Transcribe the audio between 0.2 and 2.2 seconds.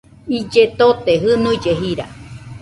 Ille tote, jɨnuille jira